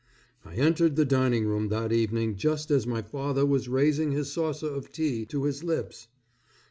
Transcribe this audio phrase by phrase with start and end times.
[0.43, 4.73] I entered the dining room that evening just as my father was raising his saucer
[4.73, 6.07] of tea to his lips.